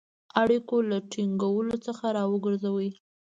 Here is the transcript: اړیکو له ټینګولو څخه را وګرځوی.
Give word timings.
اړیکو 0.41 0.75
له 0.89 0.97
ټینګولو 1.11 1.75
څخه 1.85 2.05
را 2.17 2.23
وګرځوی. 2.31 2.89